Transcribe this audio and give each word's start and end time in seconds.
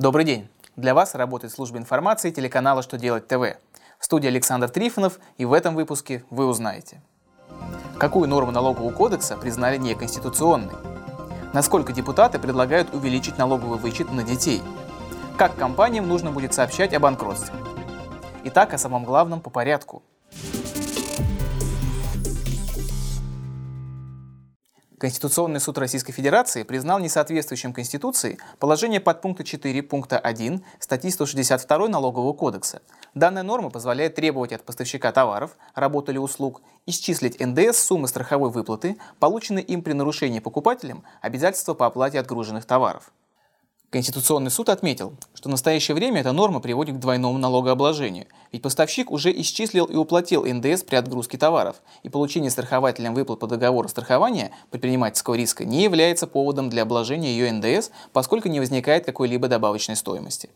Добрый 0.00 0.24
день! 0.24 0.48
Для 0.76 0.94
вас 0.94 1.14
работает 1.14 1.52
служба 1.52 1.76
информации 1.76 2.30
телеканала 2.30 2.80
«Что 2.80 2.96
делать 2.96 3.28
ТВ». 3.28 3.58
В 3.98 4.04
студии 4.06 4.28
Александр 4.28 4.70
Трифонов, 4.70 5.20
и 5.36 5.44
в 5.44 5.52
этом 5.52 5.74
выпуске 5.74 6.24
вы 6.30 6.46
узнаете. 6.46 7.02
Какую 7.98 8.26
норму 8.26 8.50
налогового 8.50 8.92
кодекса 8.92 9.36
признали 9.36 9.76
неконституционной? 9.76 10.72
Насколько 11.52 11.92
депутаты 11.92 12.38
предлагают 12.38 12.94
увеличить 12.94 13.36
налоговый 13.36 13.78
вычет 13.78 14.10
на 14.10 14.22
детей? 14.22 14.62
Как 15.36 15.54
компаниям 15.56 16.08
нужно 16.08 16.30
будет 16.30 16.54
сообщать 16.54 16.94
о 16.94 16.98
банкротстве? 16.98 17.54
Итак, 18.44 18.72
о 18.72 18.78
самом 18.78 19.04
главном 19.04 19.42
по 19.42 19.50
порядку– 19.50 20.02
Конституционный 25.00 25.60
суд 25.60 25.78
Российской 25.78 26.12
Федерации 26.12 26.62
признал 26.62 26.98
несоответствующим 26.98 27.72
Конституции 27.72 28.36
положение 28.58 29.00
подпункта 29.00 29.44
4 29.44 29.82
пункта 29.82 30.18
1 30.18 30.62
статьи 30.78 31.10
162 31.10 31.88
Налогового 31.88 32.34
кодекса. 32.34 32.82
Данная 33.14 33.42
норма 33.42 33.70
позволяет 33.70 34.16
требовать 34.16 34.52
от 34.52 34.62
поставщика 34.62 35.10
товаров, 35.10 35.56
работ 35.74 36.10
или 36.10 36.18
услуг 36.18 36.60
исчислить 36.84 37.40
НДС 37.40 37.78
суммы 37.78 38.08
страховой 38.08 38.50
выплаты, 38.50 38.98
полученной 39.18 39.62
им 39.62 39.80
при 39.80 39.94
нарушении 39.94 40.38
покупателем 40.38 41.02
обязательства 41.22 41.72
по 41.72 41.86
оплате 41.86 42.20
отгруженных 42.20 42.66
товаров. 42.66 43.10
Конституционный 43.90 44.52
суд 44.52 44.68
отметил, 44.68 45.14
что 45.34 45.48
в 45.48 45.50
настоящее 45.50 45.96
время 45.96 46.20
эта 46.20 46.30
норма 46.30 46.60
приводит 46.60 46.94
к 46.94 47.00
двойному 47.00 47.36
налогообложению, 47.38 48.26
ведь 48.52 48.62
поставщик 48.62 49.10
уже 49.10 49.32
исчислил 49.40 49.84
и 49.86 49.96
уплатил 49.96 50.46
НДС 50.46 50.84
при 50.84 50.94
отгрузке 50.94 51.38
товаров, 51.38 51.82
и 52.04 52.08
получение 52.08 52.52
страхователем 52.52 53.14
выплат 53.14 53.40
по 53.40 53.48
договору 53.48 53.88
страхования 53.88 54.52
предпринимательского 54.70 55.34
риска 55.34 55.64
не 55.64 55.82
является 55.82 56.28
поводом 56.28 56.70
для 56.70 56.82
обложения 56.82 57.30
ее 57.30 57.50
НДС, 57.50 57.90
поскольку 58.12 58.48
не 58.48 58.60
возникает 58.60 59.04
какой-либо 59.06 59.48
добавочной 59.48 59.96
стоимости. 59.96 60.50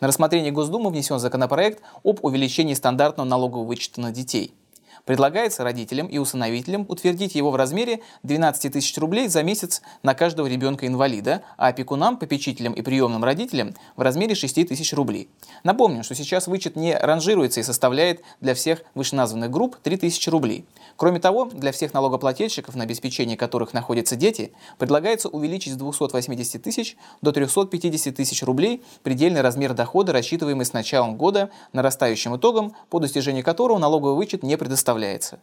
На 0.00 0.08
рассмотрение 0.08 0.50
Госдумы 0.50 0.88
внесен 0.88 1.18
законопроект 1.18 1.82
об 2.02 2.24
увеличении 2.24 2.72
стандартного 2.72 3.28
налогового 3.28 3.66
вычета 3.66 4.00
на 4.00 4.12
детей– 4.12 4.54
Предлагается 5.04 5.64
родителям 5.64 6.06
и 6.06 6.18
усыновителям 6.18 6.86
утвердить 6.88 7.34
его 7.34 7.50
в 7.50 7.56
размере 7.56 8.00
12 8.22 8.72
тысяч 8.72 8.96
рублей 8.98 9.28
за 9.28 9.42
месяц 9.42 9.82
на 10.02 10.14
каждого 10.14 10.46
ребенка-инвалида, 10.46 11.42
а 11.56 11.68
опекунам, 11.68 12.16
попечителям 12.16 12.72
и 12.72 12.82
приемным 12.82 13.22
родителям 13.24 13.74
в 13.96 14.00
размере 14.00 14.34
6 14.34 14.68
тысяч 14.68 14.92
рублей. 14.92 15.28
Напомним, 15.62 16.02
что 16.02 16.14
сейчас 16.14 16.46
вычет 16.46 16.76
не 16.76 16.96
ранжируется 16.96 17.60
и 17.60 17.62
составляет 17.62 18.22
для 18.40 18.54
всех 18.54 18.82
вышеназванных 18.94 19.50
групп 19.50 19.76
3 19.82 19.96
тысячи 19.98 20.28
рублей. 20.28 20.64
Кроме 20.96 21.20
того, 21.20 21.44
для 21.44 21.72
всех 21.72 21.92
налогоплательщиков, 21.92 22.74
на 22.74 22.84
обеспечении 22.84 23.36
которых 23.36 23.74
находятся 23.74 24.16
дети, 24.16 24.52
предлагается 24.78 25.28
увеличить 25.28 25.74
с 25.74 25.76
280 25.76 26.62
тысяч 26.62 26.96
до 27.20 27.32
350 27.32 28.14
тысяч 28.14 28.42
рублей 28.42 28.82
предельный 29.02 29.42
размер 29.42 29.74
дохода, 29.74 30.12
рассчитываемый 30.12 30.64
с 30.64 30.72
началом 30.72 31.16
года 31.16 31.50
нарастающим 31.72 32.36
итогом, 32.36 32.74
по 32.88 32.98
достижению 32.98 33.44
которого 33.44 33.78
налоговый 33.78 34.16
вычет 34.16 34.42
не 34.42 34.56
предоставляется 34.56 34.85
представляется. 34.86 35.40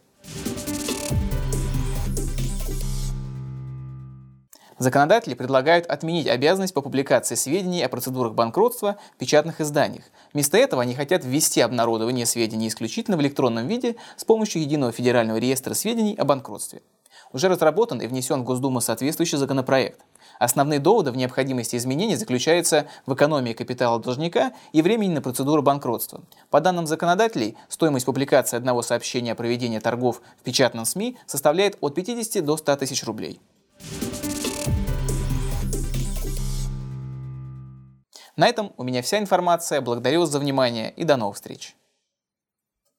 Законодатели 4.78 5.34
предлагают 5.34 5.86
отменить 5.86 6.26
обязанность 6.26 6.74
по 6.74 6.80
публикации 6.80 7.36
сведений 7.36 7.82
о 7.82 7.88
процедурах 7.88 8.34
банкротства 8.34 8.96
в 9.14 9.18
печатных 9.18 9.60
изданиях. 9.60 10.04
Вместо 10.32 10.56
этого 10.56 10.82
они 10.82 10.94
хотят 10.94 11.24
ввести 11.24 11.60
обнародование 11.60 12.26
сведений 12.26 12.68
исключительно 12.68 13.16
в 13.16 13.20
электронном 13.20 13.66
виде 13.66 13.96
с 14.16 14.24
помощью 14.24 14.62
Единого 14.62 14.92
федерального 14.92 15.36
реестра 15.36 15.74
сведений 15.74 16.16
о 16.16 16.24
банкротстве. 16.24 16.80
Уже 17.34 17.48
разработан 17.48 18.00
и 18.00 18.06
внесен 18.06 18.42
в 18.42 18.44
Госдуму 18.44 18.80
соответствующий 18.80 19.38
законопроект. 19.38 20.00
Основные 20.38 20.78
доводы 20.78 21.10
в 21.10 21.16
необходимости 21.16 21.74
изменений 21.74 22.14
заключаются 22.14 22.86
в 23.06 23.14
экономии 23.14 23.54
капитала 23.54 23.98
должника 23.98 24.52
и 24.72 24.82
времени 24.82 25.14
на 25.14 25.20
процедуру 25.20 25.60
банкротства. 25.60 26.22
По 26.50 26.60
данным 26.60 26.86
законодателей, 26.86 27.56
стоимость 27.68 28.06
публикации 28.06 28.56
одного 28.56 28.82
сообщения 28.82 29.32
о 29.32 29.34
проведении 29.34 29.80
торгов 29.80 30.22
в 30.38 30.44
печатном 30.44 30.84
СМИ 30.84 31.18
составляет 31.26 31.76
от 31.80 31.96
50 31.96 32.44
до 32.44 32.56
100 32.56 32.76
тысяч 32.76 33.02
рублей. 33.02 33.40
На 38.36 38.46
этом 38.46 38.72
у 38.76 38.84
меня 38.84 39.02
вся 39.02 39.18
информация. 39.18 39.80
Благодарю 39.80 40.20
вас 40.20 40.30
за 40.30 40.38
внимание 40.38 40.92
и 40.92 41.02
до 41.02 41.16
новых 41.16 41.34
встреч. 41.34 41.74